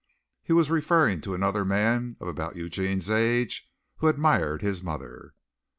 [0.41, 5.35] He was referring to another man of about Eugene's age who admired his mother.